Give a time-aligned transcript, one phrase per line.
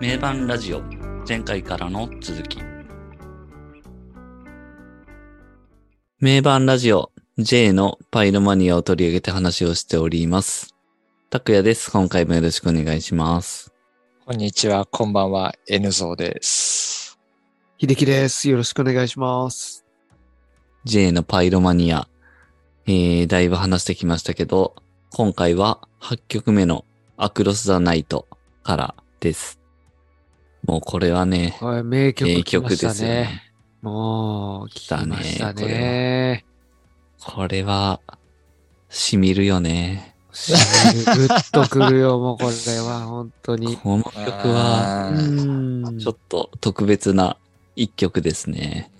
[0.00, 0.82] 名盤ラジオ
[1.26, 2.58] 前回からの続き
[6.18, 10.74] 名盤ラジオ J のパイロマニアを取り上げて話をしております。
[11.30, 11.90] 拓也です。
[11.90, 13.72] 今回もよろしくお願いします。
[14.26, 17.18] こんにちは、こんばんは、N ゾーです。
[17.78, 18.48] 秀樹です。
[18.48, 19.84] よろしくお願いします。
[20.84, 22.08] J のパイロマニア、
[22.86, 24.74] えー、だいぶ話してきましたけど、
[25.12, 26.84] 今回は8曲目の
[27.16, 28.26] アクロス・ザ・ナイト
[28.64, 29.63] からです。
[30.64, 32.68] もうこれはね、これ名曲名曲。
[32.70, 33.52] ですよね。
[33.82, 36.44] もう、来たねましたこれね。
[37.22, 38.00] これは、
[38.88, 40.14] 染みるよね。
[41.16, 43.76] ぐっとくるよ、もうこれは、本当に。
[43.76, 44.14] この曲
[44.48, 45.12] は。
[46.00, 47.36] ちょっと特別な
[47.76, 48.90] 一曲ですね。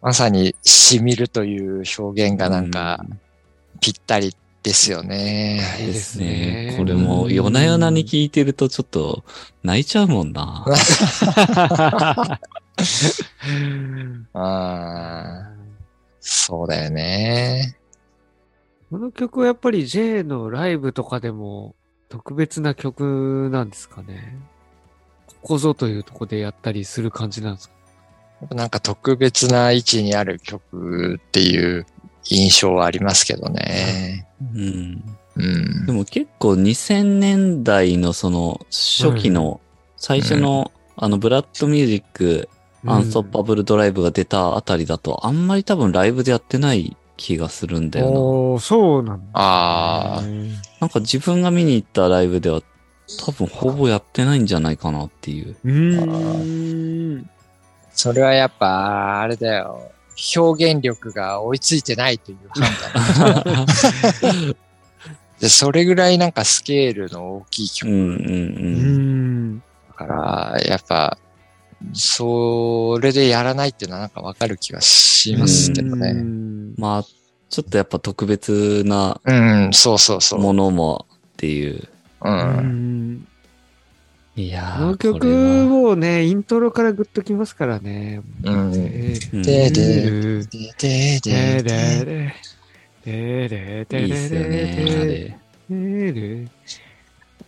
[0.00, 3.04] まさに、しみるという表現がなんか、
[3.80, 4.34] ぴったり
[4.66, 5.60] ですよね。
[5.78, 6.74] ですすねね。
[6.76, 9.22] これも夜な夜なに聞いてるとちょっと
[9.62, 10.64] 泣いちゃうもんな。
[14.32, 15.56] あー
[16.18, 17.76] そうだよね。
[18.90, 21.76] この曲はやっぱり J のライブとかでも
[22.08, 24.36] 特別な曲なんですかね。
[25.28, 27.68] ここぞというとこでやったりする感じなんです
[28.50, 28.54] か？
[28.56, 31.86] なんか特別な位置にある曲っていう
[32.30, 34.26] 印象はありますけどね。
[34.54, 35.04] うん。
[35.36, 35.92] うんで。
[35.92, 39.60] も結構2000年代のその初期の
[39.96, 42.48] 最初のあのブラッドミュージック
[42.86, 49.26] アンストッパブルドライブが出たあたりだとあんまり多分ライブでやってない気がするんだよおー、そうなんだ。
[49.32, 50.28] ああ、な。
[50.80, 52.62] なんか自分が見に行ったライブでは
[53.24, 55.56] 多分ほぼやってないんじゃないかなっていう。
[55.64, 57.30] うーん。
[57.92, 59.90] それはやっぱ、あれだよ。
[60.36, 62.68] 表現力が追いついてないという判
[64.24, 64.56] 断。
[65.40, 69.58] で、それぐらいなんかスケールの大きい曲うんうん。
[69.58, 71.18] だから、やっぱ、
[71.92, 76.12] それでやらないっていうのはなんかわかる気がしますけどうね。
[76.12, 77.02] んまあ、
[77.50, 80.40] ちょっとやっぱ特別なうん、そうそうそう。
[80.40, 81.74] ものもっていう。
[82.22, 82.28] う。
[82.28, 82.95] うんん
[84.36, 88.20] いやーこの曲もね、イントロからグッときますからね。
[88.42, 89.80] うんでうんでで
[90.40, 91.62] でででで
[93.04, 95.40] ででででいいっすよね、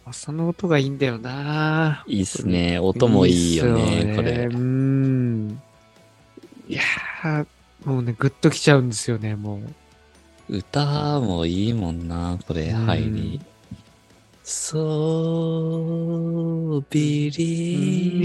[0.06, 2.04] あその音がいいんだよな。
[2.06, 2.78] いいっすね。
[2.78, 4.56] 音もいいよね、これう。
[4.56, 5.60] ん。
[6.69, 7.47] いやー、
[7.84, 9.60] もうね、グッときちゃうんですよね、も
[10.49, 10.56] う。
[10.56, 13.41] 歌もいいもんな、これ、うん入り。
[14.50, 14.81] So
[16.88, 18.16] believe,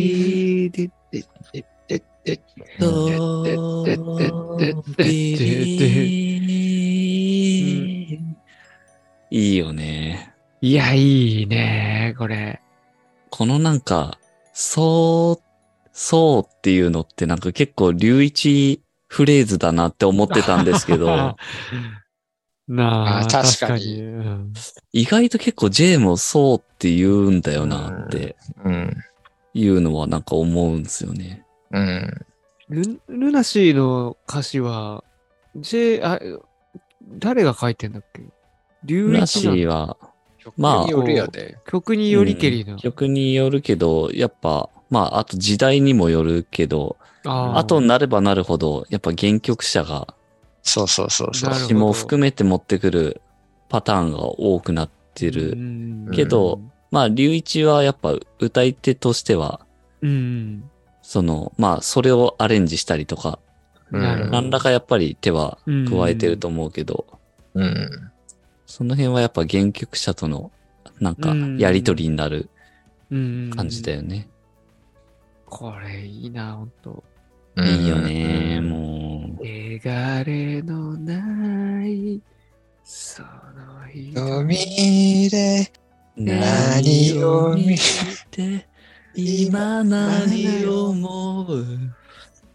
[2.80, 3.60] so
[4.98, 6.08] believe
[9.30, 10.34] いいよね。
[10.62, 12.62] いや、いいね、これ。
[13.30, 13.82] このなん。
[13.82, 14.18] か、
[14.54, 15.44] そう、
[15.92, 17.40] そうっていうのってなん。
[17.40, 20.64] か結構流一フレーズだなって思ってたん。
[20.64, 21.36] ですけど、
[22.68, 24.54] なあ、あ確かにうん
[24.94, 28.98] 意外と結構 J もそうって言うんだよなってうん。
[29.54, 31.46] いうのはなんか思うんですよね。
[31.72, 32.26] うん。
[32.70, 35.04] ルルナシーの歌詞は、
[35.56, 36.20] J、あ、
[37.20, 38.24] 誰が書いてんだっけ？
[38.86, 39.98] 龍ら一なのしいは、
[40.40, 41.58] 曲まあによるよね。
[41.68, 42.78] 曲によりけりな。
[42.78, 50.16] 曲によるけど、やっぱ、まあ、あと時代にもよるけど、あとなればなるほど、やっぱ原曲者が
[50.64, 51.56] そうそうそうそうな。
[51.58, 53.22] るほど詞も含めて持ってくる
[53.70, 55.52] パターンが多くなってる。
[55.52, 59.66] うんけど、まあ、龍一はやっぱ歌い手としては、
[60.02, 60.70] うん。
[61.02, 63.40] その、まあ、それをアレンジしたりとか、
[63.92, 64.32] うんなるほど。
[64.32, 67.06] 何らかやっぱり手はうん加えてると思うけど、
[67.54, 68.12] うん。
[68.66, 70.52] その辺はやっぱ原曲者との、
[71.00, 72.50] なんかうん、やりとりになる
[73.12, 74.30] うん感じだよね。
[75.46, 77.04] これいいな、ほんと。
[77.56, 79.03] うんいいよね、もう。
[79.46, 82.22] 汚れのない、
[82.82, 83.28] その
[83.92, 85.70] 瞳で、
[86.16, 87.78] 何を見
[88.32, 88.66] て、
[89.14, 91.66] 今何を思う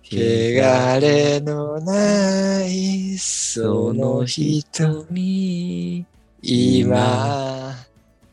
[0.02, 6.06] 汚れのない、その人、瞳
[6.40, 7.74] 今、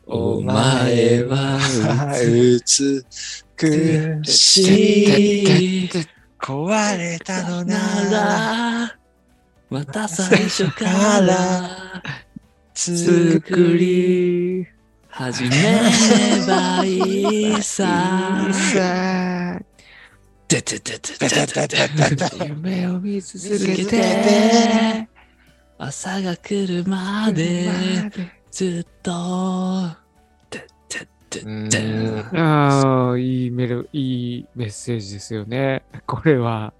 [0.06, 1.58] お前は
[3.58, 6.15] 美しい。
[6.40, 8.98] 壊れたのなら、ら、
[9.70, 12.02] また最初から
[12.74, 14.66] 作作り、り、
[15.08, 18.48] 始めればいいさ。
[18.52, 19.60] さ、
[20.46, 25.08] ててててててて夢を見続続けけてて、
[25.78, 27.70] 朝が来るまで
[28.50, 30.05] ずっと、
[32.34, 35.82] ああ、いいメロ、いいメッセージですよね。
[36.06, 36.72] これは。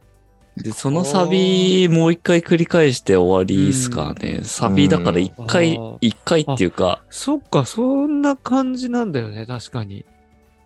[0.57, 4.41] で、そのサビ、もう一回繰り返して終わりですかね。
[4.43, 10.07] サビだから一回うん、一回っていうか、そっか、そんな感じなんだよね、確かに。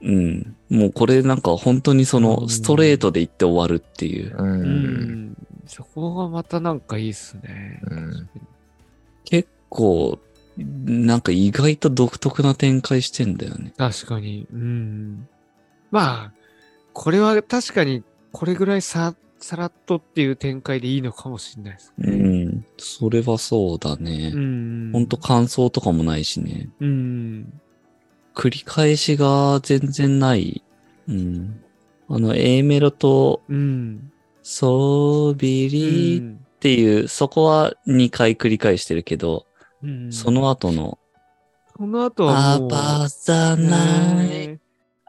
[0.02, 0.56] うん。
[0.68, 4.34] もうこれなんか本当にそうのんストレートで言って終わるっていう。
[4.36, 4.42] う。
[4.42, 4.62] うん
[5.30, 5.36] ん。
[5.66, 7.80] そこがまたなんかいいっすね。
[7.90, 8.28] うん
[9.24, 10.18] 結構、
[10.64, 13.72] なんか意外と独特な展開してんだよね。
[13.76, 14.46] 確かに。
[14.52, 15.28] うん。
[15.90, 16.32] まあ、
[16.92, 18.02] これは確かに、
[18.32, 22.44] これぐらいさ、さらっとっていう展開でいいのかもしれないですうね。
[22.44, 22.64] ん。
[22.78, 24.30] それはそうだね。
[24.30, 24.92] ん。
[24.92, 26.68] ほんと感想とかもないしね。
[26.80, 27.60] うん。
[28.34, 30.62] 繰り返しが全然ない。
[31.08, 31.60] うん。
[32.08, 34.12] あの、A メロと、うん。
[34.42, 39.46] ソービリーっていう、そこは2回繰り返してるけど、
[39.82, 40.98] うんその後の、
[41.76, 44.60] その後はアもう、バザナイ、ね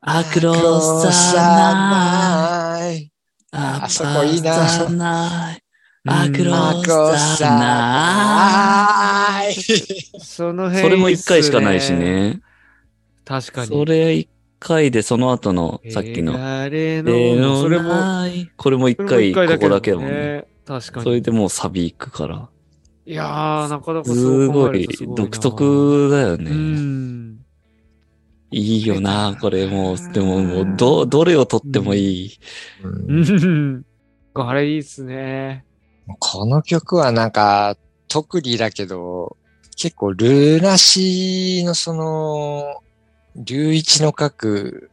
[0.01, 3.11] アクロサナイ、ない。
[3.51, 5.63] アあそこいいなバザナイ、
[6.07, 6.83] アクロマコ
[7.15, 9.45] サナイ。
[9.45, 9.53] ナイ。
[10.21, 11.93] その辺それも1いいっす回しかないし。
[11.93, 12.41] ね。
[13.25, 13.67] 確かに。
[13.67, 14.27] それ1
[14.59, 20.45] 回で、その後の、さっきの、あれでの、それも、ないこれも1それも回、一回ここだけだもんね。。
[20.65, 21.03] 確かに。
[21.03, 22.49] それでもうサビ行くから。
[23.05, 26.51] いやー、なかなかす考ごい独特だようね。
[26.51, 27.39] ん。
[28.51, 30.13] いいよな、これもう。
[30.13, 32.39] でももう、ど、どれを取ってもいい。
[32.83, 33.23] うん。
[33.23, 33.47] う
[33.79, 33.83] ん。
[34.35, 35.65] あれいいっすね。
[36.19, 37.31] この曲はなん。
[37.31, 37.75] か、
[38.07, 39.37] 特にだけど、
[39.77, 42.83] 結構ルーナシーのその、
[43.35, 44.91] 龍一の書く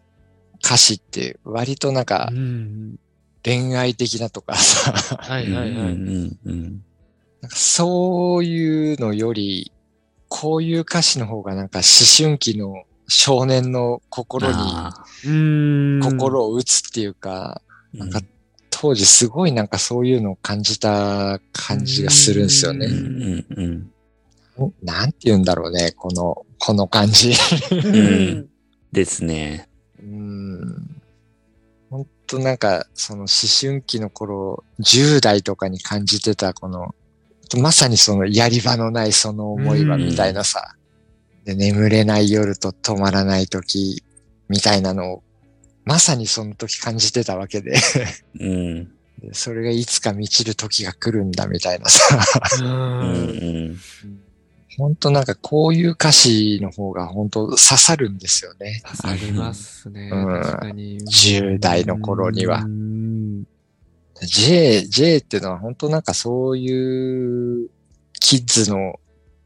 [0.64, 2.04] 歌詞って割となん。
[2.04, 2.96] かうん。
[3.44, 5.92] 恋愛的なとかさ、はいはいはい。
[5.92, 6.08] うん。
[6.08, 6.38] うん。
[6.46, 6.84] うん
[7.42, 9.72] なんかそういうのより、
[10.28, 11.84] こういう歌詞の方がなんか思
[12.16, 14.54] 春期の少年の心に。
[16.02, 18.20] 心を打つっていうか、ーなんか
[18.70, 22.86] 当時すごいなんかそういうのを感じた感じがするんですようんね。
[22.86, 23.90] うんうん
[24.82, 27.32] なんて言うんだろうね、この、この感じ。
[27.70, 27.96] うん。
[27.96, 28.02] う
[28.40, 28.48] ん。
[28.90, 29.68] ですね。
[30.00, 31.00] うん。
[31.90, 33.28] ほんとなんか、その思
[33.60, 36.94] 春期の頃、10代とかに感じてたこの、
[37.56, 40.74] まさにそのやり場のないその思いはうんみたいなさ、
[41.44, 44.02] で眠れない夜と止まらない時
[44.48, 45.22] みたいなのを、
[45.84, 47.78] まさにその時感じてたわけで、
[48.38, 48.88] うん。
[49.18, 53.80] でそれがいつか満ちる時が来るんだみたいなさ、んん
[54.76, 58.80] ほんとなんかこういう歌詞の方が本当刺さるんですよね。
[58.84, 60.10] 刺さりますね。
[60.12, 61.00] うん確かに。
[61.00, 62.77] 10代の頃にはうん。
[64.26, 67.70] J、J っていうのは本当なんかそういう
[68.20, 68.98] キッズの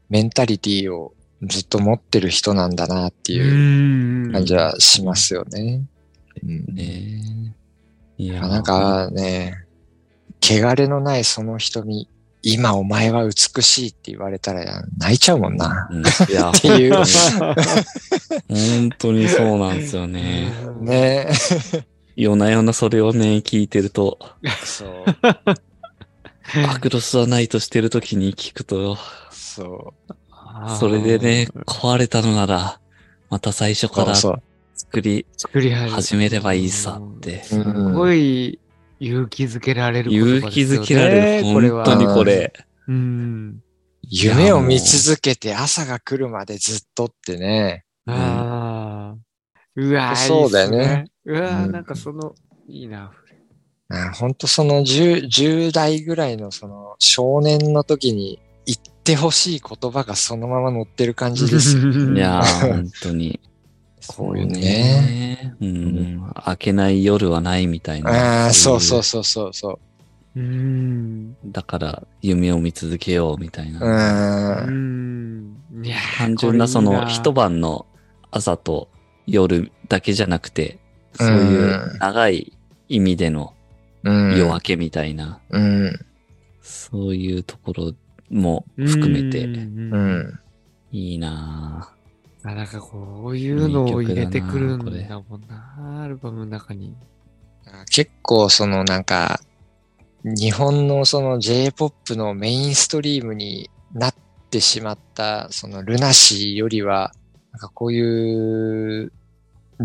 [0.09, 5.85] メンタリティをずっと持ってる人なんだなっていううん感じはしますよね。
[6.43, 7.53] うんね
[8.17, 8.23] え。
[8.23, 9.65] いや、なんかね、
[10.41, 12.07] 汚れのないその瞳、
[12.41, 15.87] 今お前は美しいって言われたら泣いちゃうもんな。
[15.89, 16.93] うん、 いや、っていう。
[18.49, 20.51] 本当にそうなんですよね。
[20.81, 21.27] ね
[22.15, 24.19] 夜な夜なそれをね、聞いてると、
[24.63, 25.05] そう。
[26.67, 28.97] アクロスはないとしてる時に聞くと、
[29.31, 30.13] そう。
[30.79, 32.79] それでね、壊れたのなら、
[33.29, 34.43] また最初からそう
[34.75, 37.43] 作り作り始始めればいいさって。
[37.43, 38.59] すんごい
[38.99, 41.53] 勇気づけられる言葉勇気づけられる。
[41.53, 41.83] これは。
[41.85, 42.53] 本当にこれ。
[42.87, 43.63] うん。
[44.03, 47.85] 夢を見続けて朝が来るまでずっとってね。
[48.05, 49.17] ああ。
[49.75, 51.05] うわーそうだよね。
[51.25, 52.35] うわーうんなんかその、
[52.67, 53.11] いいな。
[53.89, 61.83] あ本当その 10, 10代ぐらいのその少年の時に言ってほしい言葉がそのまま載ってる感じですよ。
[62.13, 63.39] いやー、 本当に。
[64.07, 65.55] こういうね。
[65.59, 66.33] そうん。
[66.47, 68.45] 明けない夜はないみたいな。
[68.45, 69.79] ああ、そうそううそうそうそ
[70.35, 70.39] う。
[70.39, 71.35] うん。
[71.45, 74.63] だから、夢を見続けようみたいな。
[74.65, 74.67] う。
[74.67, 75.57] うん
[76.17, 77.85] 単純なその一晩の
[78.31, 78.89] 朝と
[79.25, 80.79] 夜だけじゃなくて、
[81.15, 82.53] そういう長い
[82.89, 83.53] 意味での
[84.03, 84.37] うん。
[84.37, 85.99] 夜明けみたいな、うん。
[86.61, 87.93] そういうところ
[88.29, 90.39] も含めてうんうん。
[90.91, 91.93] いいな
[92.43, 96.95] あ、なんかこういうのを入れてくるんだもんな、アルバムの中に。
[97.89, 99.39] 結構そのなんか、
[100.23, 104.15] 日本のその J-POP のメインストリームになっ
[104.49, 107.13] てしまった、そのルナシーよりは、
[107.51, 109.11] なんかこういう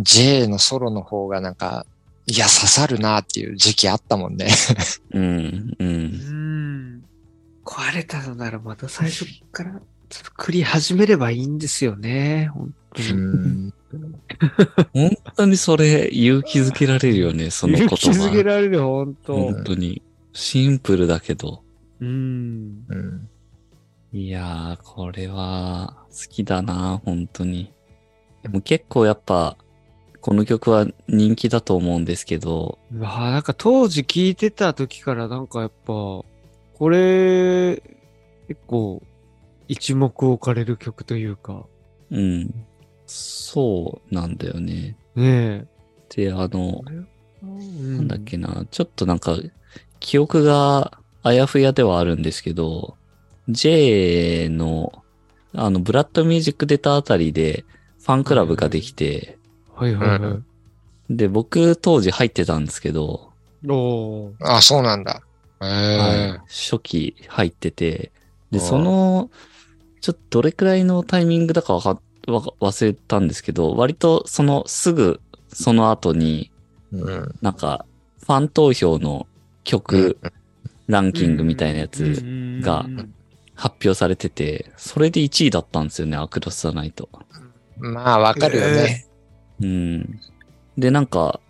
[0.02, 1.86] J のソロの方がなんか、
[2.26, 4.48] いや刺さるなっていう時期あったもんね。
[5.12, 5.76] うん、う。
[5.78, 7.04] うんん。
[7.64, 12.50] 壊れたのならまた最初から作り始めればいいんですよね。
[12.52, 13.10] 本当に。
[13.10, 13.74] うん
[14.92, 17.94] 本当にそれ勇気づけられるよね、その言葉。
[17.94, 20.02] 勇気づけられる、本当本当に。
[20.34, 21.62] シンプルだけど。
[22.00, 22.84] うん。
[22.88, 23.28] うん。
[24.12, 27.72] いやー、これは好きだな、本当に。
[28.42, 29.56] でも結構やっぱ、
[30.28, 36.26] この曲は人気だと思うんですけど、うわあなんか当時聴いてた時からなんかやっぱ、こ
[36.90, 37.82] れ、
[38.46, 39.02] 結構、
[39.68, 41.64] 一目置かれる曲というか、
[42.10, 42.66] うん。
[43.06, 44.98] そうなんだよね。
[45.16, 45.66] ね
[46.14, 49.34] で、あのえ。、ななんだっけな、ちょっとなんか、
[49.98, 52.98] 記憶があやふやではあるんですけど、
[53.48, 54.92] J の、
[55.54, 57.64] あの、ブラッドミュージック出たあたりで、
[58.02, 59.37] ファンクラブができて、
[59.78, 60.40] はいはいは
[61.10, 61.16] い。
[61.16, 63.32] で、僕当時入ってたんですけど、
[63.66, 65.22] おーあ、そうなんだ。
[65.60, 68.12] へえはい、初期入ってて、
[68.50, 69.30] で、あーその、
[70.00, 76.50] ちょっとどれくらいのタイミングだかわかわか忘れたんですけど、割とそのすぐその後に、
[76.92, 77.34] うん。
[77.42, 77.84] なんか、
[78.20, 79.26] ファン投票の
[79.64, 80.18] 曲
[80.86, 82.22] ランキングみたいなやつ
[82.62, 83.14] がうん
[83.54, 87.08] 発表されてて、それで1位だったんですよね、アクロス・ザ・ナイト。
[87.76, 89.07] まあ、わかるよね。
[89.60, 90.20] うん。
[90.76, 91.40] で、なんか、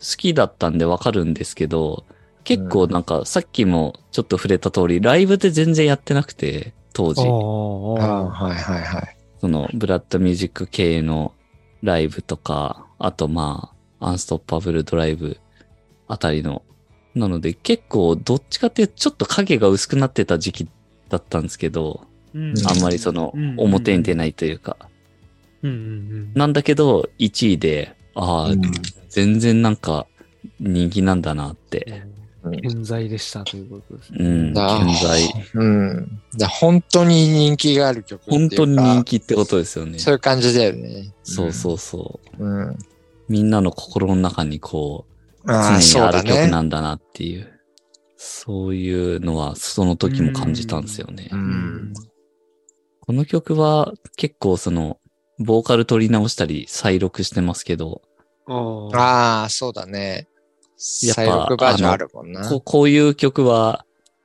[0.00, 2.04] 好きだったんでわかるんですけど、
[2.44, 7.22] 結構なんか、さっきもちょっと触れた通り、ライブで全然やってなくて、当時。
[7.22, 9.16] ああ、あはいはいはい。
[9.40, 11.32] その、ブラッドミュージック系の
[11.82, 15.38] ライブとか、あとまあ、アンストッパブルドライブ
[16.08, 16.62] あたりの。
[17.14, 20.68] なので結構どっちかっていうとちょっと影が薄くなってた時期
[21.10, 24.76] だったんですけど、うんあんまりそのうん表に出ないというか。
[24.80, 24.91] うんうん
[25.62, 28.62] なんだけど1位で、ああ、うん
[29.08, 30.06] 全然なんか
[30.58, 32.02] 人気なんだなって。
[32.42, 32.60] うん。
[32.60, 34.18] 健在でしたということですね。
[34.20, 35.28] うん、あー現在。
[35.54, 36.20] うん。
[36.38, 39.98] だ本当に人気がある曲っていうか本当に人気ってことですよね。
[39.98, 41.12] そういう感じだよね。
[41.22, 42.44] そうそうそう。
[42.44, 42.68] うん。
[42.68, 42.78] うん。
[43.28, 45.04] みんなの心の中にこ
[45.44, 46.48] う、ああ、常にある曲ね。
[46.48, 47.52] なんだなっていう、
[48.16, 51.28] そういうのはその時も感じたんですよね。
[51.32, 51.36] う。
[51.36, 51.92] うん
[53.04, 54.98] この曲は結構その、
[55.42, 58.02] ボーカル取り直したり再録してますけど、
[58.46, 60.26] あーああ、そうだね。
[61.02, 62.48] やっぱ再録バージョンあるもんな。
[62.48, 63.84] ここういう曲は、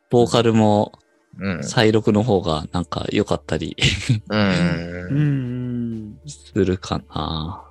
[0.10, 0.94] ボーカルも
[1.40, 1.64] うん。
[1.64, 3.76] 再録の方がなんか良かったり
[4.30, 4.36] う。
[4.36, 6.20] うんん。
[6.26, 7.64] するかな。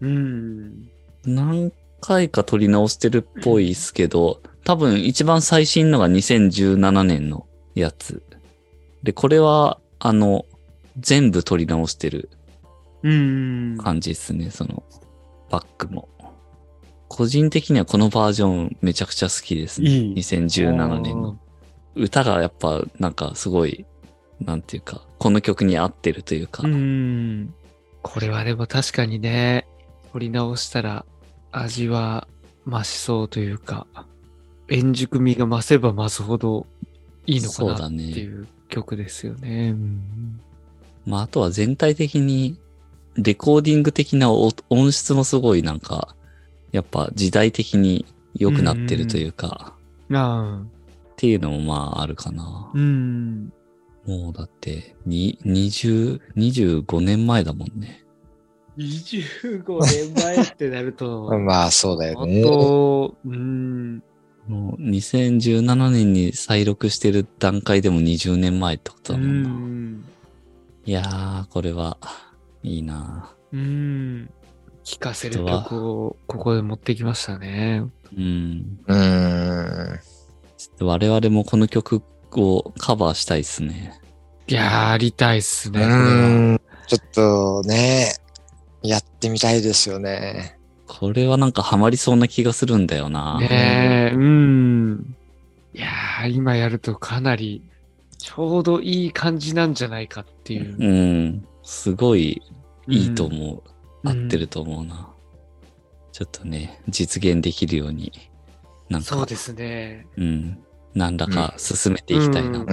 [0.00, 0.88] うん。
[1.24, 8.22] 何回か撮り直してるっぽいですけど、多分一番最新のが2017年のやつ。
[9.02, 10.44] で、これは、あの、
[10.98, 12.37] 全部撮り直してるうん。
[13.02, 14.82] 感じですね、その、
[15.50, 16.08] バックも。
[17.08, 19.90] 個人的にはこのバージョンめちゃくちゃ好きですね。
[19.90, 20.14] いい。
[20.16, 21.38] 2017年の。
[21.94, 23.86] 歌がやっぱなんかすごい、
[24.40, 27.54] なんていうか、この曲に合ってるというか、うん。
[28.02, 29.66] これはでも確かにね、
[30.12, 31.04] 取り直したら
[31.50, 32.28] 味は
[32.66, 33.86] 増しそうというか、
[34.68, 36.66] 円熟味が増せば増すほど
[37.26, 38.02] いいのかなってね。
[38.04, 39.70] いう曲ですよね。
[39.70, 40.40] うん
[41.06, 42.58] まあ、あとは全体的に、
[43.18, 46.14] レコーディング的なお音質もすごいなんか、
[46.72, 49.74] やっぱ時代的に良くなってるというか、
[50.12, 50.62] ああ。
[50.62, 50.66] っ
[51.16, 52.70] ていうのもまああるかな。
[52.72, 53.52] うん。
[54.06, 58.04] もうだって、に、20、25年前だもんね。
[58.78, 62.42] 25年前ってなると、 まあ、そうだよあね。
[62.42, 64.02] と、うん。
[64.46, 69.48] もう2017年に再録してる段階でも20年前ってことうだもんな。
[69.50, 70.04] ん。
[70.86, 71.98] いやー、これは、
[72.62, 74.30] いいなうん。
[74.84, 77.84] 聴かせる曲をここで持ってきましたね。
[78.16, 78.78] うん。
[78.86, 80.00] うーん。
[80.56, 84.00] ちょっと我々もこの曲をカバーしたいですね。
[84.46, 85.98] いやりたいっすうね、これは。
[86.00, 86.60] ーん。
[86.86, 88.14] ちょっとね、
[88.82, 90.58] やってみたいですよね。
[90.86, 93.38] これはなんかハマりそうな気がするんだよな。
[93.40, 95.16] ねえ、うん。
[95.74, 97.62] いやー、今やるとかなり、
[98.16, 100.76] ちょうどいい感じなんじゃないかっていう。
[100.78, 101.46] うん。
[101.68, 102.42] すごい
[102.86, 103.48] いいと思う。
[103.52, 105.08] うん合ってると思うな。
[106.12, 108.12] ちょっとね、実現できるように、
[108.88, 110.06] なんか、そうですね。
[110.16, 110.58] うん。
[110.94, 112.64] 何らか進めていきたいな。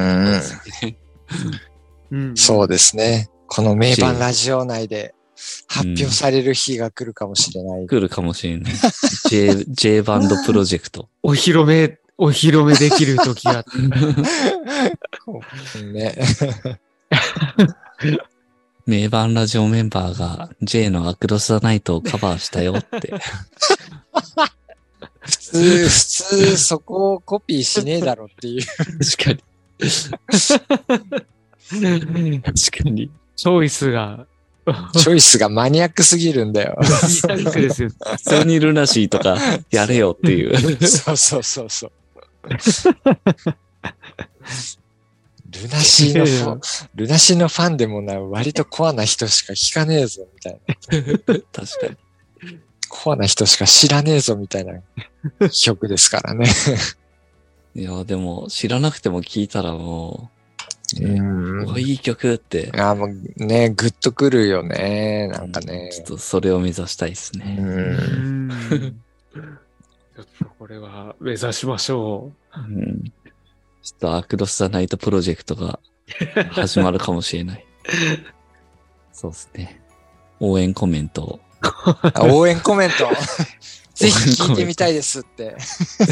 [2.11, 2.35] うん。
[2.37, 3.29] そうですね。
[3.47, 5.13] この名盤ラジオ内で
[5.67, 7.87] 発表される日が来るかもしれない。
[7.87, 8.73] 来るかもしれない。
[9.29, 11.09] J、 J バンドプロジェクト。
[11.21, 13.65] お披露目、お披露目できる時が。
[15.93, 16.17] ね。
[18.85, 23.13] 名盤ラジオメンバーが J のアクロス・ザ・ナイトをカバーしたよって。
[25.21, 28.61] 普通、普通そこをコピーしねえだろっていう。
[28.63, 28.77] 確
[29.23, 29.43] かに。
[32.41, 33.09] 確かに。
[33.35, 34.27] チョイスが
[34.93, 36.77] チョイスがマニアックすぎるんだよ。
[36.77, 37.89] マニアックですよ。
[37.89, 39.37] 普通にルナシーとか
[39.71, 40.57] やれよっていう。
[40.87, 41.91] そうそうそうそう。
[45.61, 50.75] ルナシーのファン、ルナシーのファンでもな、割とコアな人しか聞かねえぞ、みたいな。
[51.51, 52.59] 確かに。
[52.89, 54.79] コアな人しか知らねえぞ、みたいな
[55.49, 56.47] 曲ですからね。
[57.75, 60.31] いや、でも知らなくても聞いたらも
[60.99, 62.71] うんう、おいい曲って。
[62.75, 65.27] あーもうね、グッとくるよね。
[65.29, 65.89] なんかね。
[65.91, 67.39] ちょっとそれを目指したいですう。
[67.39, 67.57] ね。
[67.59, 68.49] うんん。
[70.15, 73.11] ちょっとこれは目指しましょうん
[73.85, 75.79] ちょっとアクロス・ザ・ナイトプロジェクトが
[76.49, 77.65] 始まるかもしれない。
[79.13, 79.79] そうですね。
[80.39, 81.39] 応援コメントを。
[82.01, 83.07] あ応援コメント？
[83.93, 85.55] ぜひ聞いてみたいですって。
[85.59, 86.03] そ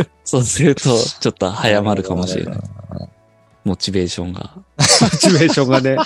[0.00, 0.06] う。
[0.24, 2.60] そうすると、ちょっと早まるかもしれない。
[3.64, 4.58] モチベーションが。
[4.58, 4.64] う。
[4.76, 5.96] モチベーションがね。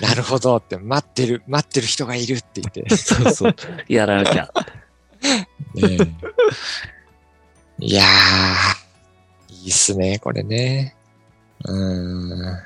[0.00, 2.96] なるほどって、待ってる、待ってる人がいるって言って。
[2.96, 3.56] そうそう。
[3.88, 4.50] やらなきゃ。
[5.74, 6.32] ねえ
[7.84, 8.81] いやー、
[9.62, 10.96] いいっすね、これね。
[11.64, 12.58] うーん。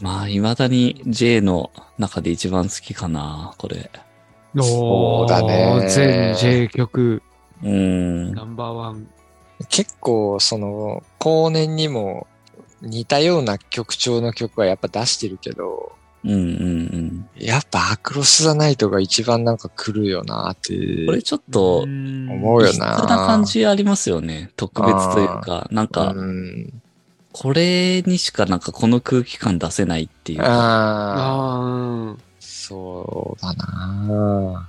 [0.00, 3.90] まあ、未だに J の中で一番好きかな、これ。
[4.60, 7.22] そうだね全 J 曲
[7.62, 8.34] うん。
[8.34, 9.08] ナンバーワン。
[9.70, 12.26] 結構、その、後年にも
[12.82, 15.92] 似たような曲調の曲はやっぱ出してるけど、
[16.24, 17.28] うんうんうん。
[17.36, 21.06] やっぱアクロス・ザ・ナイトが一番なんか来るよなって。
[21.06, 24.50] これちょっと、思うよなな感じありますよね。
[24.56, 26.72] 特別というか、なんか、うん。
[27.32, 30.46] これにしかなんかこの空気感出せないっていうか。
[30.46, 32.16] ああ、ああ。
[32.38, 34.68] そうだな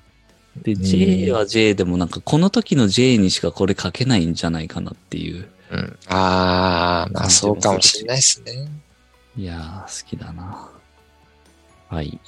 [0.62, 5.48] で、J は J でもなんかこの時の J にしかこれ書けないんじゃないかなっていう。
[5.72, 5.98] うん。
[6.07, 8.67] ああ、まあそうかもしれないですね。
[9.36, 10.69] いやー、好きだな。
[11.93, 12.19] はい。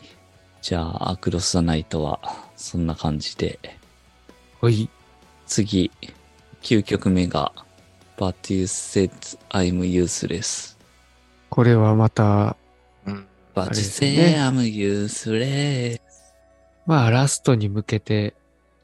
[0.62, 2.20] じゃあ、アクロス・ザ・ナイトは、
[2.56, 3.58] そんな感じで。
[4.62, 4.88] はい。
[5.48, 5.90] 次、
[6.62, 7.52] 9曲目が、
[8.16, 9.10] But You Said
[9.50, 10.78] I'm Useless.
[11.50, 12.56] これはまた、
[13.08, 13.28] うん。
[13.56, 16.00] But あ You れですよ Say ね I'm Useless.
[16.86, 18.36] まあラストに向けて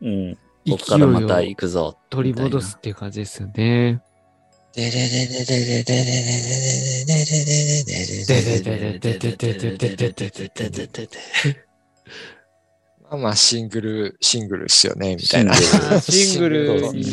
[0.01, 0.35] うん。
[0.35, 1.95] こ勢っからまた行くぞ。
[2.09, 4.01] 取り戻すっていう感じですよね。
[4.73, 6.21] でれれれれれれれれれ
[7.03, 8.05] れれれ
[10.87, 11.09] れれ
[13.03, 15.53] まあまあシングル、シングルっすよね、みたいな。
[15.55, 17.03] シングルに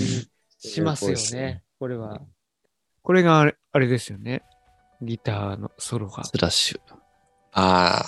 [0.61, 1.65] しますよね。
[1.81, 2.21] これは。
[3.03, 4.45] これがあれあれですよね。
[5.03, 6.23] ギターのソロが。
[6.25, 6.81] スラッシュ。
[7.53, 8.05] ああ、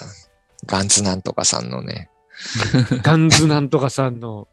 [0.67, 2.09] ガンズなんとかさんのね。
[3.03, 4.47] ガンズなんとかさんの。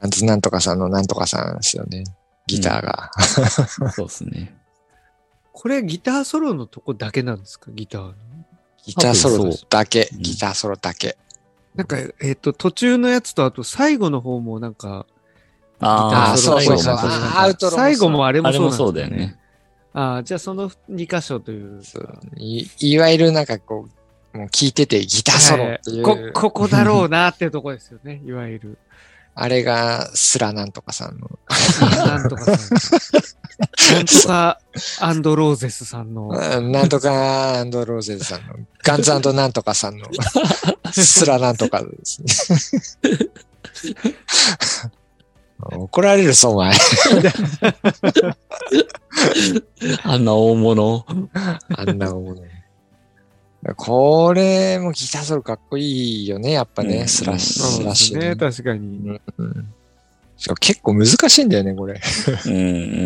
[0.00, 2.04] ガンズなんとかさんのなんとかさんですよね。
[2.46, 3.10] ギターが。
[3.92, 4.56] そうですね。
[5.52, 7.70] これギターソロのとこだけなんですか？
[7.72, 8.14] ギターの。
[8.84, 10.08] ギターソロだけ。
[10.12, 11.16] うんギターソロだけ。
[11.74, 15.06] なんか、えっ、と、途中のやつと、あと最後の方もなんか、
[15.80, 16.98] ああ、ギターソロそう最後も
[17.48, 17.70] そうそう。
[17.72, 19.38] 最後もあれもそうなんですあれもそうだよね。
[19.92, 21.80] ああ、じゃあその2箇所という
[22.36, 23.88] いいわゆるなんかこ
[24.34, 26.06] う、もう聞いててギターソロっていう。
[26.06, 28.20] はいこ、 ここだろうなっていうとこですよね。
[28.24, 28.78] いわゆる。
[29.34, 31.28] あれがスラなんとかさんの。
[32.06, 32.78] なんとかさん。
[33.96, 34.60] なんとか
[35.00, 36.28] アンドローゼスさんの。
[36.28, 38.54] うんなんとかアンドローゼズさんの。
[38.82, 40.06] ガンズなんとかさんの。
[40.92, 42.26] スラなんとかですね。
[45.60, 46.74] 怒られるぞ、お前。
[50.04, 51.06] あんな大物。
[51.76, 52.42] あんなもの。
[53.76, 57.94] これもギターソロかっこいいよね、やっぱね、うんスラッシュ、そうスね。
[57.94, 58.36] シュね。
[58.36, 59.20] 確かに。
[59.38, 59.74] うん
[60.36, 62.00] しかも結構難しいんだよね、これ。
[62.46, 62.56] うんう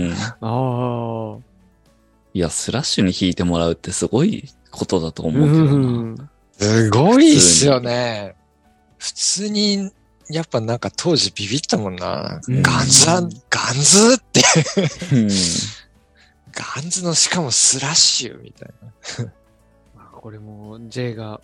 [0.09, 0.15] ん。
[0.41, 1.39] ああ。
[2.35, 5.89] いや、スラッシュに弾いてもらうってすごいことだと思ううけどな。
[5.89, 6.31] ん。
[6.59, 8.35] すごいっすよね。
[8.99, 9.93] 普通に、
[10.31, 12.41] やっぱなんか当時ビビったもんな。
[12.49, 13.29] うんガンズガン
[13.75, 14.43] ズって。
[15.13, 15.29] うん
[16.53, 18.71] ガンズのしかもスラッシュみたい
[19.25, 19.33] な。
[20.19, 21.41] まあこれも J が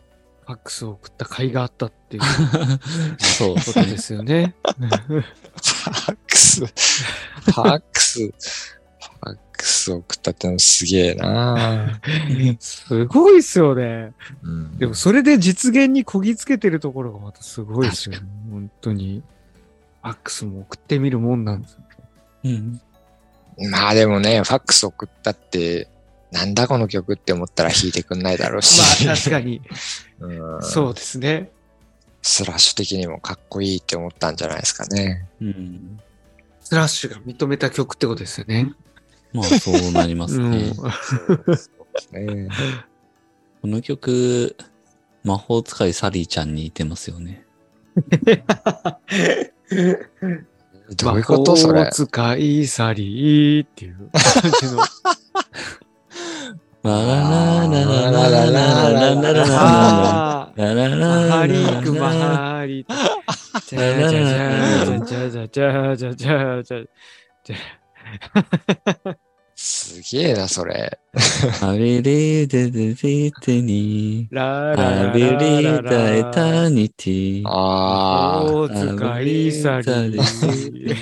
[0.47, 2.23] ファックスを送った甲斐があったっていう
[3.19, 4.55] そうことですよね。
[4.65, 5.21] ファ
[6.13, 12.01] ックス、ファックス、ファックス送ったってのすげえな
[12.59, 14.13] すごいっすよね。
[14.43, 18.27] うんでもそれで実現にこぎつけてるところがまたすごいですよね。
[18.51, 19.23] 本当に。
[20.03, 21.79] ファックスも送ってみるもんなんです。
[22.45, 22.81] うん
[23.71, 25.89] まあでもね、ファックス送ったって、
[26.35, 29.05] なんだこの曲って思ったら弾いてくんないだろうし。
[29.07, 29.63] まあ確かに、
[30.19, 31.53] うんそうですね。
[32.23, 35.29] スラッシュ的にもかっこいいって思ったんじゃないですかね。
[35.41, 36.01] うん
[36.61, 38.73] スラッシュが認めた曲ってことですよね。
[39.33, 40.73] まあ、そうなりますうんね。
[42.13, 42.49] ね
[43.61, 44.57] この曲、
[45.23, 47.45] 魔法使いサリーちゃんに似てますよね。
[50.97, 51.81] どういうことそれ？
[51.81, 51.93] 魔法。
[51.93, 54.83] 使いサリーっていう感じの。
[56.87, 56.91] ハ
[60.55, 62.15] ラリーク、マラ
[62.59, 62.87] ハリー。
[63.67, 64.29] じゃじゃじゃ
[65.01, 66.85] じゃじゃじゃじゃじゃじゃ
[67.43, 67.57] じゃ。
[69.55, 70.99] すげえな、それ。
[71.63, 72.95] アビリデデデ
[73.41, 78.45] テニラララアビリラダエタニティああ。
[78.45, 80.95] お使いサリー。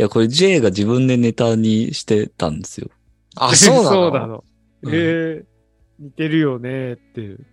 [0.00, 2.88] いや、これ J が自分でネタにしてたんですよ。
[3.36, 3.90] あ、そうなの？
[3.92, 4.44] そうなの。
[4.90, 5.44] ええ、
[5.98, 7.44] 似てるよねっていう。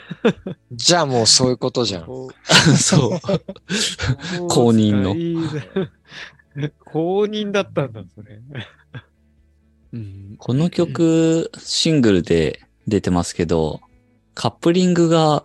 [0.72, 2.06] じゃあもうそういうことじゃん。
[2.78, 3.20] そう。
[4.48, 6.70] 公認のの。
[6.86, 8.40] 公認だったんだ、それ。
[9.92, 13.82] うん、この曲、シングルで出てますけど、
[14.32, 15.44] カップリングが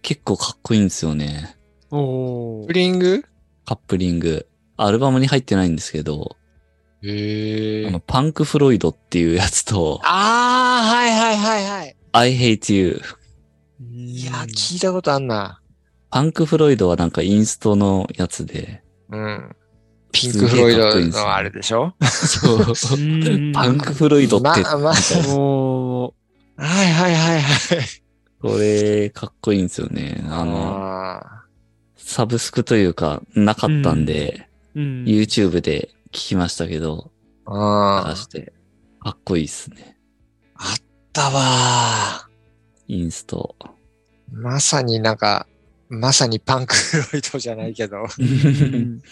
[0.00, 1.54] 結構かっこいいんですよね。
[1.90, 3.24] おープリング？
[3.66, 4.46] カップリング。
[4.76, 6.36] アルバムに入ってないんですけど、
[7.02, 8.00] へえあの、。
[8.00, 11.96] パンク・フロイドっていうやつと、ああ、はいはいはいはい。
[12.12, 13.00] I Hate You。
[13.92, 15.60] いや、聞いたことあんな。
[16.10, 19.56] パンク・フロイドはなんかインストのやつで、うん。
[20.12, 22.98] ピンク・フロイドのあれでしょそう。
[22.98, 24.92] うんパンク・フロイドって、まあま
[25.34, 26.14] も
[26.56, 27.78] はいはいはいはい。
[28.40, 30.24] これ、かっこいいんですよね。
[30.28, 31.44] あの、あ
[31.96, 38.08] サブスクというか、なかったんで、う、うん、YouTube で聞きましたけど、ーあー。
[38.10, 38.52] 探して、
[39.00, 39.96] かっこいいっすね。
[40.54, 42.28] あったわ
[42.88, 43.56] インスト。
[43.60, 43.68] ー。
[44.32, 45.46] まさになんか、
[45.88, 49.02] まさにパンク・フロイドじゃないけど、う ん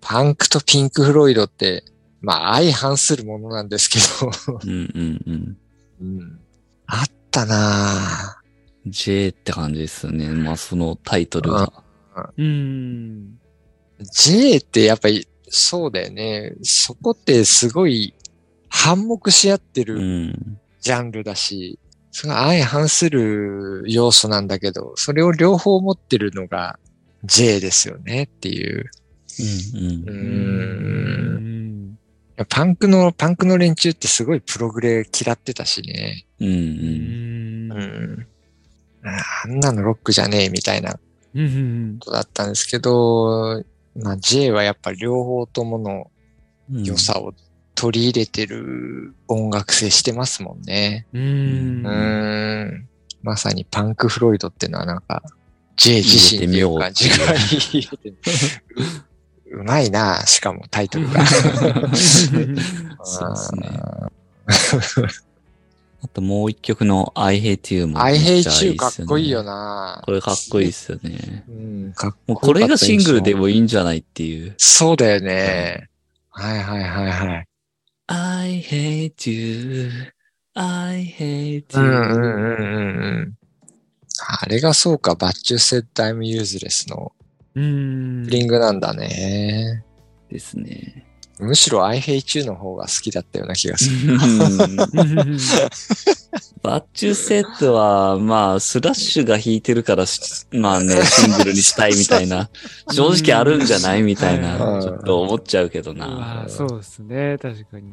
[0.00, 1.84] パンクとピンク・フロイドって、
[2.20, 4.30] まあ相反するものなんですけど、
[4.64, 5.56] うんうんうん。
[6.00, 6.40] うん、
[6.86, 8.40] あったな
[8.86, 10.28] J って感じですよね。
[10.28, 11.72] まあそのタイトルが。
[12.36, 13.38] うん。
[14.00, 16.54] ぁ J ってやっぱりそうだよね。
[16.62, 18.14] そこってすごい
[18.68, 20.58] 反目し合ってうるん。
[20.80, 21.78] ジャンルだし、
[22.10, 26.78] それが相反する要素なんだけど、それを両方持ってるのが
[27.24, 28.90] J ですよねっていう。
[30.06, 31.98] うん。
[32.48, 36.26] パンクの、パンクの連中ってすごいプログレ嫌ってたしね。
[36.40, 36.50] うんう。
[36.52, 37.72] うんん。
[37.72, 38.26] うん。
[39.04, 40.98] あんなのロックじゃねえみたいなこ
[41.34, 41.98] うん。
[42.00, 43.62] とだったんですけど、
[43.96, 46.10] まあ J はやっぱ両方ともの
[46.70, 47.34] うん良さを
[47.74, 51.06] 取り入れてる音楽性してますもんね。
[51.12, 51.18] う。
[51.18, 52.88] うんーん。
[53.22, 55.22] まさにパンク・フロイドっていうのはなんか、
[55.76, 58.14] J 自身っていう感じが入れてう
[59.60, 61.24] うまいな、しかもタイトルが。
[61.26, 61.48] そ
[61.86, 61.96] うで
[63.36, 63.70] すね。
[66.04, 68.76] あともう一曲の I Hate You もめ I hate you ね。
[68.76, 70.02] かっこいいよな。
[70.04, 71.44] これかっこいいっすよね。
[71.48, 73.40] うん、かっこもうこれがシングルでも。
[73.40, 74.54] もいいんじゃないっていう。
[74.58, 75.88] そうだよね。
[76.28, 77.48] はいはいはいはい。
[78.06, 79.90] I hate you,
[80.52, 81.90] I hate うん you.
[81.90, 83.34] うんうんうんうん。
[84.42, 87.12] あれがそうか、バッチュセッタイムユーズレスの
[87.54, 88.26] うん。
[88.26, 89.84] リングなんだね。
[90.28, 91.03] ですね。
[91.38, 94.18] むしろ I hate you の方が好きだったような気がする。
[96.62, 102.48] バッチュセットは、まあ、スラッシュが弾いてるからし、まあね、 シングルにしたいみたいな、
[102.90, 106.06] 正直あるんじゃないみたいな、うんちょっと思っちゃうけどうな。
[106.06, 107.36] わそうですね。
[107.36, 107.92] 確かに。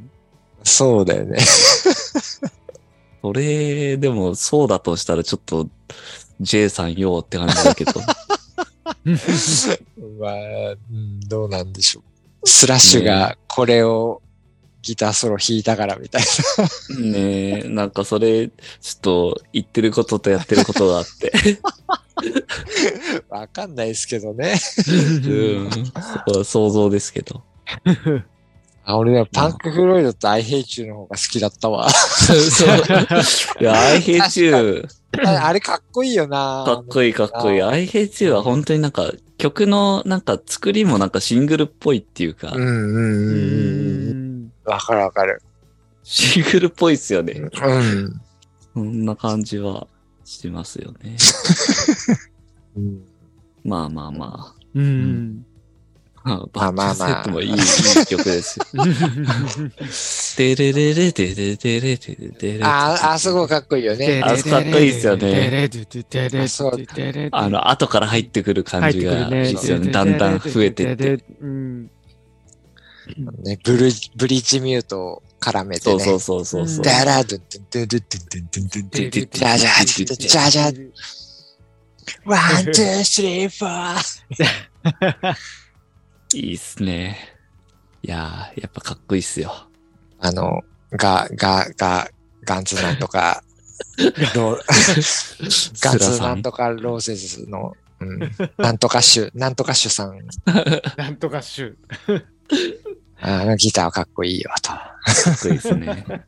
[0.64, 1.38] そうだよね。
[3.22, 5.68] それ、でも、そうだとしたらちょっと、
[6.40, 7.92] J さんよって感じだけど。
[10.20, 10.36] まあ、
[10.72, 12.04] うんどうなんでしょう。
[12.44, 14.22] スラッシュがこれを
[14.82, 16.22] ギターソロ弾いたからみたい
[17.00, 18.54] ねえ、なんかそれ、ちょ
[18.98, 21.32] っと言ってることとやってることがあって。
[23.30, 23.30] な。
[23.42, 24.60] わかんないですけどね。
[24.88, 26.44] うん。
[26.44, 27.44] 想像ですけど。
[28.84, 31.88] あ俺はパンクフロイドと I hate you の方が好きだったわ。
[31.92, 32.68] そう。
[33.60, 34.88] いや、I hate you.
[34.88, 36.64] ああれかっこいいよな。
[36.66, 37.62] かっこいいかっこいい。
[37.62, 44.52] I hate you は本当になんか、曲のなんか作りもなんかシングルっぽいっていうかうん、うんうんうん。
[44.66, 45.42] わかるわかる。
[46.04, 47.34] シングルっぽいっすよね。
[47.34, 48.22] うん。
[48.74, 49.88] そんな感じは
[50.24, 51.18] しますよね。
[52.78, 53.02] う ん
[53.64, 55.44] まあまあまうん。
[55.46, 55.46] あ。
[55.46, 55.51] まあ
[56.24, 57.58] まあまあバッチセットもいいいい
[58.06, 58.66] 曲ですよ。
[60.38, 62.64] デレレレデレデレデレデレ。
[62.64, 64.22] あ、あそこかっこいいよね。
[64.24, 65.70] あかっこいいっすよね
[66.34, 66.86] あそう
[67.32, 69.92] あの、後から入ってくる感じがいいですよね。
[69.92, 71.24] だんだん増えてって。。
[71.42, 71.92] うん。
[73.44, 76.00] ねブルブリッジミュート絡めてね。
[76.04, 76.86] そうそうそうそうそう。
[76.86, 80.92] ダラドゥンドゥンドゥンドゥンドゥンドゥンドゥンドゥンドゥンドゥンジャジャジャジャジャ
[82.26, 87.18] One、two、three、fourいいっすね。
[88.04, 89.54] いやー、やっぱかっこいいっすよ。
[90.20, 92.08] あの、が、が、が、
[92.44, 93.44] ガンズなんとか、
[94.36, 100.20] ロー ガンズなんとかローゼズの、うん、なんとかシュ、なんとかシュさん、
[100.98, 101.76] なんとかシュ。
[103.24, 104.70] あのギターかっこいいよ、と。
[104.70, 104.96] か
[105.36, 106.26] っこいいっすね。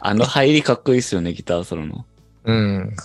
[0.00, 2.04] あの入りかっこいいっすよね、ギターソロの。
[2.44, 2.96] うん。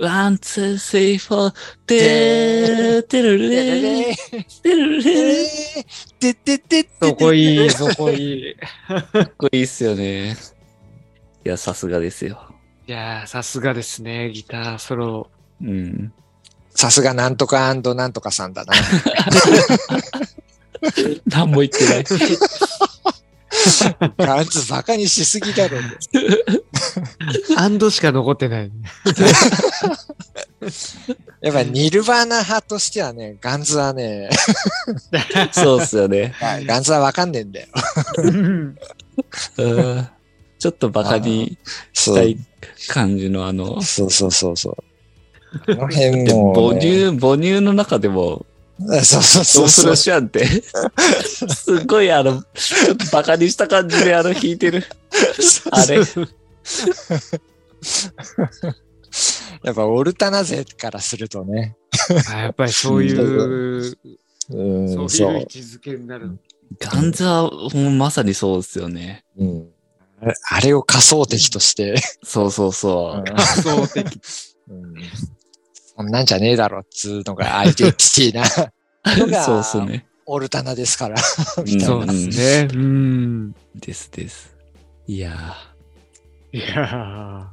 [0.00, 1.54] One、two、three、four、
[1.86, 4.14] てー、てるるれー、
[4.62, 5.84] てるるれー。
[6.18, 8.56] ててててそこいい、そこいい。
[8.88, 10.36] かっこいいっすよね。
[11.44, 12.40] いや、さすがですよ。
[12.86, 14.78] いやー、さすがですね、ギター。
[14.78, 15.30] ソロ。
[15.60, 16.14] うん。
[16.70, 17.74] さすがなんとかな
[18.08, 18.72] んとかさんだな。
[21.26, 22.04] 何も言ってない。
[24.18, 25.78] ガンズバカにしすぎだろ。
[27.56, 28.70] アンドしか残ってない。
[31.40, 34.28] やっぱニルバーナ派としてはね、ガンズはね、
[35.52, 36.34] そうっすよね。
[36.40, 37.68] ガンズはわかんねえんだよ。
[38.22, 38.76] うん
[40.58, 41.56] ちょっとバカに
[41.94, 42.36] そうしたい
[42.88, 44.76] 感じのあの、そうそうそうそう。
[45.74, 48.44] この辺でも、母乳、母乳の中でも、
[48.80, 49.96] そうそうそそううそうする。
[49.96, 50.44] しゃんって、
[51.26, 54.84] すごいあの、ちょっとバカにした感じであの弾いてる。
[55.70, 55.98] あれ。
[59.62, 61.76] やっぱオルタナ勢からするとね。
[62.32, 63.96] あやっぱりそういう、
[64.50, 66.38] うん、そういう位置づけになる。
[66.78, 69.24] ガンズはもうまさにそうですよね。
[69.36, 69.68] うん
[70.50, 73.62] あれを仮想敵として、そうそうそう。
[73.62, 74.20] そう的。
[74.68, 74.94] うん
[76.00, 80.06] そんなんじゃねえだろっつうのがアイデンティティなのが そうっすね。
[80.24, 81.16] オルタナですから。
[81.58, 82.68] うんそうですね。
[82.72, 83.54] うん。
[83.74, 84.56] ですです。
[85.06, 85.56] いや
[86.52, 87.52] いやあ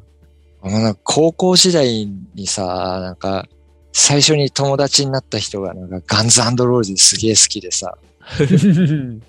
[0.63, 3.47] のなんか高校時代にさ、なんか、
[3.91, 9.19] 最初に友達になった人がなんかガンズローズすげえ好きでさ、ー。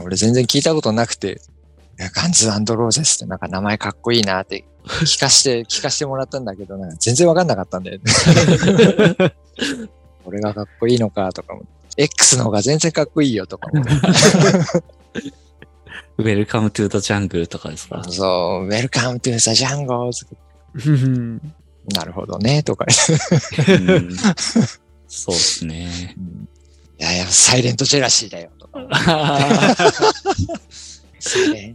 [0.00, 1.40] 俺全然聞いたことなくて、
[1.98, 8.04] ガンズローゼスってなんか名前かっこいいなって聞かして、聞かしてもらったんだけど、なんか全然わかんなかったんだよね。
[10.26, 11.62] 俺がかっこいいのかとかも。
[11.96, 13.84] X の方が全然かっこいいよとかも。
[13.84, 14.82] ー、
[16.18, 18.02] Welcome to the jungle とかですか？
[18.04, 20.10] そう、Welcome to the jungle
[21.94, 22.86] なるほどね、とか。
[23.68, 24.16] うん
[25.06, 26.16] そうですね。
[26.98, 28.80] いやいや、サイレントジェラシーだよ、とか。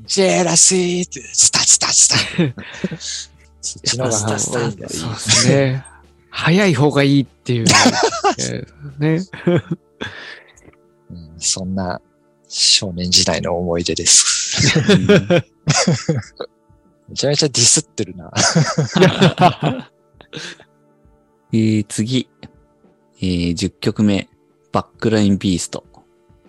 [0.05, 2.15] ジェラシーって、スタスタスタ。
[3.61, 4.89] そっちの方がかっこいいんだよ。
[4.89, 5.83] そうですね。
[6.29, 7.65] 早い方がいいっていう。
[8.39, 9.21] えーね。
[11.11, 11.99] うんそんな
[12.47, 14.79] 少年時代の思い出です。
[14.91, 15.17] う んめ
[17.15, 18.31] ちゃめちゃディスってるな。
[21.51, 22.29] えー次、
[23.17, 24.29] えー10曲目、
[24.71, 25.83] バックラインビースト。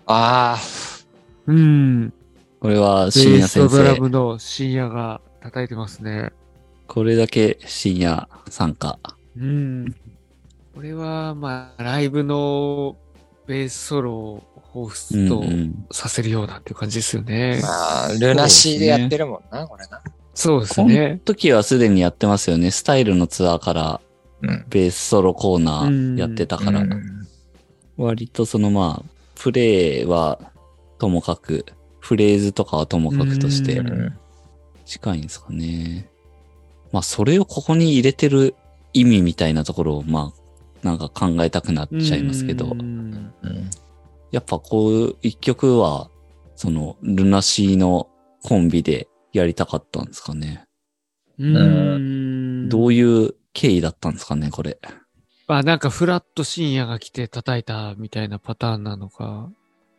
[0.07, 0.59] あ
[1.47, 2.13] うん。
[2.61, 3.96] これはベ深夜先ースとドラ生。
[3.96, 6.31] ムの深夜が叩いてますね。
[6.87, 8.99] これだけ深夜参加。
[9.37, 9.94] うん。
[10.75, 12.96] これは、まあ、ライブの
[13.46, 14.42] ベースソロを
[14.75, 14.81] 彷
[15.16, 17.66] うん彿とうんさせるようなっていう感じですよねあ、。
[17.66, 20.03] まあ、ルナシーでやってるもんな、これな。
[20.35, 21.20] そうですこのね。
[21.25, 22.70] 時はすでにやってますよね。
[22.70, 24.01] スタイルのツアーから
[24.42, 24.66] うん。
[24.68, 27.27] ベースソロコーナーやってたから、うん
[27.96, 30.38] 割とそのまあ、プレイは
[30.99, 31.66] ともかく、
[32.01, 33.83] フレーズとかはともかくとして
[34.85, 36.11] 近いんですかね。
[36.93, 38.55] まあ、それをここに入れてる
[38.93, 40.33] 意味みたいなところを、ま
[40.83, 42.75] あ、なんか考えたくなっちゃいますけど
[44.33, 46.11] やっぱこう一曲は、
[46.57, 48.09] その、ルナシーの
[48.43, 50.65] コンビでやりたかったんですかね。
[51.39, 52.69] うん。
[52.69, 54.79] どういう経緯だったんですかね、これ。
[55.49, 59.51] まあなんかフラット深夜が来て叩いたみたいなパターンなのか、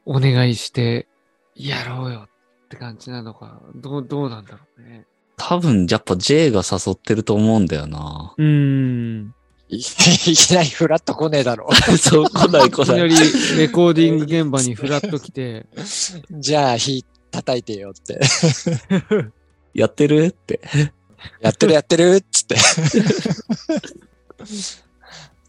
[0.05, 1.09] お願いして
[1.55, 2.27] やろうよ
[2.65, 5.05] って感じなのか、どう、どうなんだろうね。
[5.37, 8.33] 多分、やっぱ J が誘ってると思うんだよな。
[8.37, 9.35] うーん。
[9.69, 11.69] いいきなりフラッと来ねえだろ。
[11.97, 13.07] そう、来ない来ない。
[13.07, 15.65] いきなりレコーディング現場にフラッと来て、
[16.29, 18.19] じゃあ、火叩いてよって。
[19.73, 20.59] やってるって。
[21.39, 22.55] やってるやってるっつって。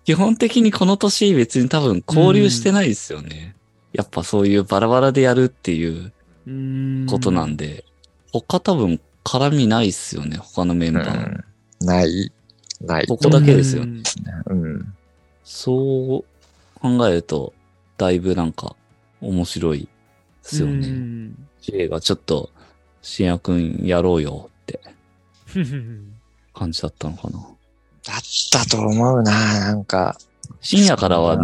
[0.04, 3.56] 基本的にこの年別に多分交流してないですよね。
[3.92, 6.12] やっぱそういうバラバラでやるっていう。
[7.08, 7.84] ことなんで、
[8.32, 11.40] 他多分絡みないっすよね、他のメンバー。
[11.80, 12.32] ない、
[12.80, 13.06] ない。
[13.06, 14.02] ここだけですようん
[14.46, 14.94] うん。
[15.44, 17.52] そう考えると、
[17.96, 18.74] だいぶなんか
[19.20, 19.88] 面白いで
[20.42, 20.88] すようね。
[20.88, 22.50] ん J がちょっと
[23.02, 24.80] 深夜くんやろうよって
[26.54, 27.38] 感じだったのかな。
[28.04, 30.18] だったと思うな、なんか。
[30.60, 31.38] 深夜からは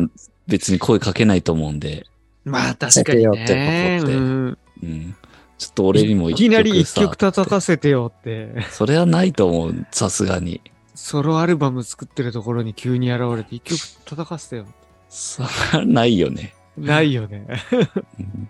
[0.49, 2.05] 別に声かけないと思うんで、
[2.49, 3.45] まあ確かによね。
[3.45, 5.17] ってことでうんうん。
[5.59, 8.63] ちょっと俺にもい一きなり一さ曲叩かせてよって。
[8.71, 10.61] それはないと思う、さすがに。
[10.95, 14.67] ソロアルバム作ってるところに急に現れて一曲叩かせてよ。
[15.09, 15.49] それ
[15.81, 16.55] はないよね。
[16.77, 17.47] ないよね。
[18.19, 18.49] うん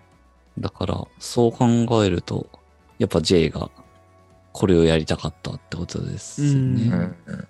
[0.60, 1.66] だから、そう考
[2.04, 2.48] えると、
[2.98, 3.70] やっぱ J が
[4.52, 6.92] これをやりたかったってことですね。
[7.26, 7.48] うん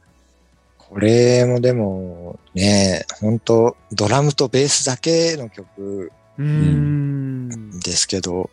[0.76, 7.80] これもでも、ね、本当ドラムとベースだけの曲うーん。
[7.80, 8.50] ですけど、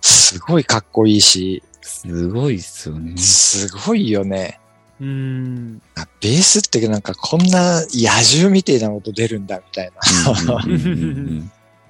[0.00, 3.16] すごいかっこいいし、すごいっすよね。
[3.16, 4.60] すごいよね。
[5.00, 5.82] うーん。
[5.96, 10.00] あベースってなんかこんな野獣みたいな音出るんだみたいな。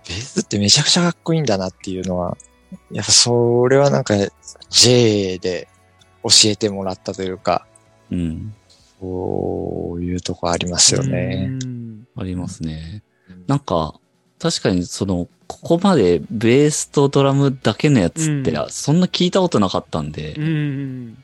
[0.06, 2.36] ベースってめちゃくちゃかっこいいんだなっていうのは、
[2.90, 4.14] やっぱそれはなんか
[4.70, 5.68] J で
[6.22, 7.66] 教えてもらったというか、
[8.10, 8.54] うんうん
[9.00, 11.48] そういうとこありますよね。
[11.50, 13.02] うんありますね。
[13.46, 14.00] なんか、
[14.40, 21.18] 確かにその、ここまでベースとドラムだけのやつって、うそんな聞いたことなかったんでう、ん。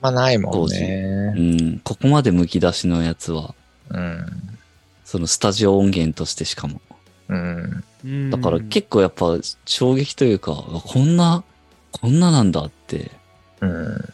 [0.00, 1.40] まあないもん当ねう。
[1.40, 3.54] ん、ここまで剥き出しのやつは、
[3.90, 4.26] うん。
[5.04, 6.80] そのスタジオ音源としてしかも。
[7.28, 7.84] うん。
[8.04, 11.44] うんだから結構やっぱ衝撃というか、こんな、
[11.92, 13.10] こんななんだって。
[13.60, 14.12] うん。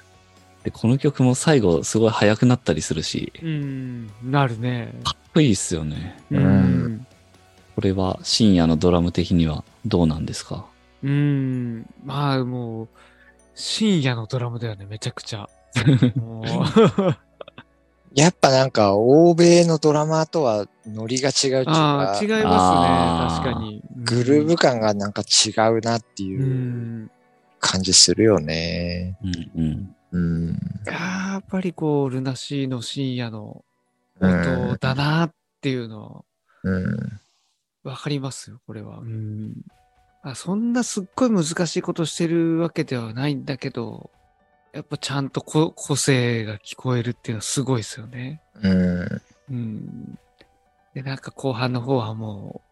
[0.64, 4.10] で、この曲も最後すごい速くなったりするし、うん。
[4.22, 4.92] なるね。
[5.04, 6.18] かっこいいっすよね。
[6.30, 7.06] うん。
[7.78, 10.66] これは深夜のドラム的にはどうなんですか？
[11.04, 11.86] うん。
[12.04, 12.88] まあもう、
[13.54, 15.48] 深夜のドラムだよね、めちゃくちゃ。
[16.16, 17.16] も う
[18.18, 23.80] やっぱなんか欧米のドラマーとはノリが違うっていうああ、違いか、ますね、確かに。
[24.04, 26.26] グルーヴ感がなんか違うなってう。
[26.26, 26.44] いう
[27.04, 27.10] ん
[27.60, 29.16] 感じするよね。
[29.54, 29.96] うんうん。
[30.10, 30.18] う
[30.50, 30.58] ん。
[30.84, 33.62] やっぱりこう、ルナシーの深夜の
[34.18, 36.24] うん音だなっていうの
[36.64, 37.20] うん。
[37.84, 38.98] わかりますよ、これは。
[38.98, 39.54] うん。
[40.22, 44.10] あそんなすっごい難しいことしてるわけではないんだけど、
[44.72, 48.42] やっぱちゃんとこ個性が聞こえるっていうのはすごいですよね。
[48.62, 49.22] うん。
[49.50, 50.18] うん。
[50.94, 52.62] で、なんか後半の方はも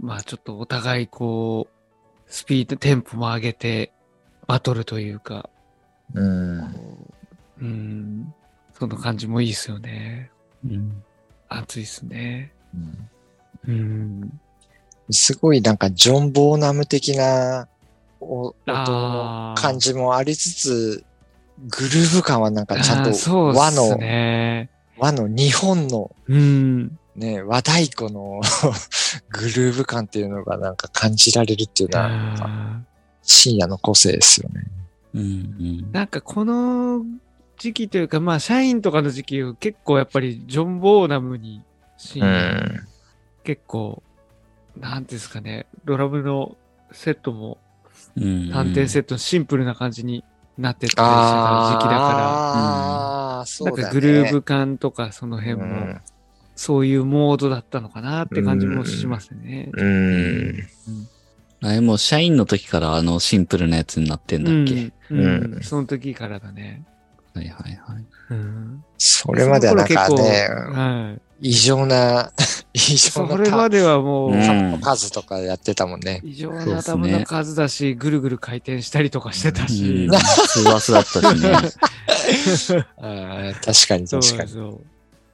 [0.00, 3.92] う、まあちょっとお互いこう、スピード、テンポも上げて、
[4.46, 5.48] バトルというか、
[6.14, 6.72] うん。
[6.72, 7.14] こ
[7.60, 8.34] ううん、
[8.72, 10.30] その感じもいいですよね。
[10.64, 11.02] うん
[11.48, 12.52] 熱いですね。
[12.74, 13.10] うん
[13.68, 14.40] うん。
[15.10, 17.68] すごいなんかジョン・ボーナム的な
[18.20, 21.04] お音の感じもありつつ、
[21.68, 23.10] グルーヴ感はなんかちゃんと
[23.54, 24.70] 和の、ね。
[24.98, 26.98] 和の日本のうん。
[27.16, 28.40] ね、和太鼓の
[29.30, 32.82] グルーヴ感っていうのがなんか感じられるっていうのは、
[33.22, 34.64] 深夜の個性ですよね。
[35.12, 37.04] うんうんーなんかこの
[37.58, 41.62] 時期というか、まあ社員とかの時期を結構やっぱりジョン・ボーナムに
[41.98, 42.88] 深う夜ん。
[43.44, 44.02] 結構、
[44.76, 46.56] なんですかね、ドラムの
[46.92, 47.58] セットも
[48.16, 50.24] うん単点セットシンプルな感じに
[50.58, 53.64] なってったりしてた時期だかああ、ら。
[53.66, 56.00] なんかグルーヴ感とかその辺も、うん
[56.60, 59.70] そういうモードだったのかなって感じもしますね。
[59.72, 60.68] うん。
[61.62, 65.26] あれもう社員の時からあのシンプルなやつになってんだっけ、う
[65.58, 66.84] んその時からだね。
[67.32, 68.04] はいはいはい。
[68.32, 72.30] うん、それまではなんかね、異常な、
[72.72, 76.20] 異常そなれまではもう、うん数とかやってたもんね。
[76.24, 80.06] 異常そうっすねなダムの数だし、ぐるぐる回転したりとかしてたし。
[80.06, 81.50] うん、スワスだったしね。
[82.98, 84.50] あー確かにそう確かに。
[84.50, 84.80] そう。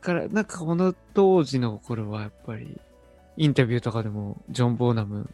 [0.01, 2.81] から、なんかこの当時の頃はやっぱり、
[3.37, 5.29] インタビューとかでも、ジョン・ボーナム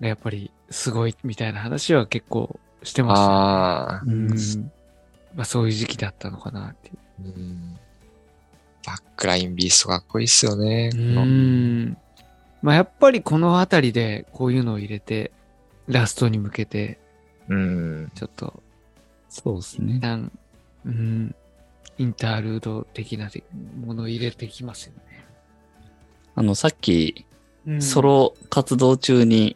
[0.00, 4.02] がやっぱりすごいみたいな話は結構してました、あ。
[4.06, 4.28] うん。
[5.34, 7.24] まあそういう時期だったのかなっていう。
[7.24, 7.78] うん
[8.86, 10.90] バックラインビーストかっこいいっすよね。
[10.94, 11.96] うん。
[12.62, 15.32] まあやっぱりこのあたりでこういうのを入れて、
[15.88, 16.98] ラストに向けて、
[17.48, 18.12] うん。
[18.14, 18.62] ちょっと、
[19.28, 20.00] そうですね一。
[20.00, 20.32] 旦、
[20.86, 21.34] うん、
[21.98, 23.30] インタールード的な
[23.84, 25.26] ものを入れてきますよね。
[26.34, 27.26] あの、さっき、
[27.66, 29.54] うんソロ活動中に、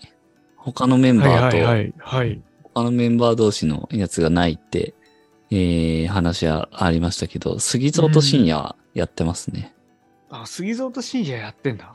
[0.56, 2.42] 他のメンバーと、はいはい。
[2.62, 4.94] 他のメンバー同士のやつがないって、
[5.50, 9.74] えー、話はありましたけど、杉蔵と深夜やってますね。
[10.30, 11.94] あ、杉蔵と深夜やってんだ。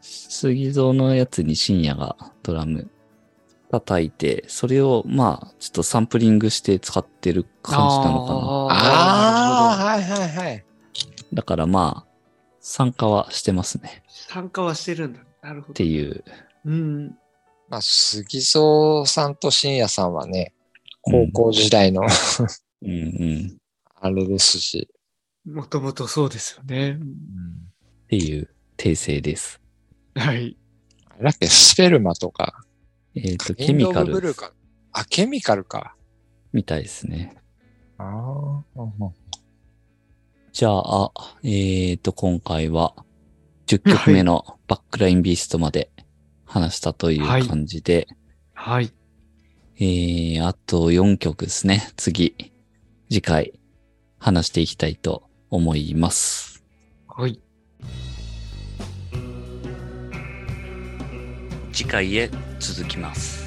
[0.00, 2.90] 杉蔵のやつに深夜がドラム
[3.70, 8.40] 叩いて、それをまあ、ちょっとサンプリングして使ってる感じなのかな。
[8.40, 10.64] ああ、はいはいはい。
[11.32, 12.10] だからまあ、
[12.60, 14.02] 参加はしてますね。
[14.08, 15.20] 参加はしてるんだ。
[15.42, 15.72] なるほど。
[15.72, 16.24] っていう。
[16.64, 17.16] うん。
[17.68, 20.52] まあ、杉蔵さんと深夜さんはね、
[21.02, 22.02] 高校時代の
[22.82, 23.58] うんうん。
[24.00, 24.88] あれですし。
[25.54, 26.92] もともとそうですよね。
[26.92, 29.60] っていう訂正です。
[30.14, 30.56] はい。
[31.20, 32.64] だっけ、スペルマとか。
[33.14, 34.52] えっ、と、ケミカルルーか。
[34.92, 35.96] あ、ケミカルか。
[36.52, 37.36] みたいですね。
[37.98, 38.82] ああ。
[40.52, 42.94] じゃあ、えっ、と、今回は
[43.66, 45.90] 10曲目のバックラインビーストまで
[46.44, 48.08] 話したという感じで、
[48.54, 48.92] はい。
[49.76, 51.90] えー、あと4曲ですね。
[51.96, 52.36] 次、
[53.08, 53.60] 次回
[54.18, 56.62] 話していきたいと思います。
[57.08, 57.40] はい。
[61.72, 63.39] 次回へ続きます。